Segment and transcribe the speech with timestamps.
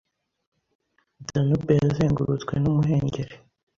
[1.29, 3.33] Danube yazengurutswe numuhengeri